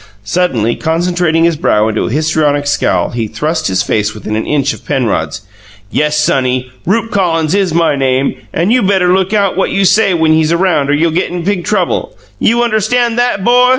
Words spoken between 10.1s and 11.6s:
when he's around or you'll get in